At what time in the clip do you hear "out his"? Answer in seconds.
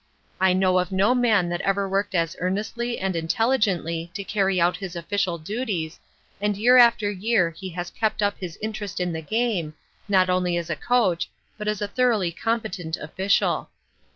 4.59-4.95